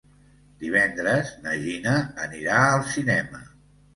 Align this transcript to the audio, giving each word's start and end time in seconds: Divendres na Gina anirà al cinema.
Divendres 0.61 1.29
na 1.43 1.53
Gina 1.65 1.93
anirà 2.27 2.57
al 2.71 2.87
cinema. 2.95 3.45